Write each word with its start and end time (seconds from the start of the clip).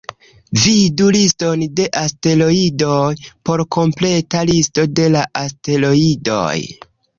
Vidu 0.61 1.09
"Liston 1.15 1.65
de 1.79 1.85
asteroidoj" 2.01 3.11
por 3.51 3.65
kompleta 3.77 4.43
listo 4.53 4.89
de 5.03 5.09
la 5.19 5.29
asteroidoj. 5.45 6.51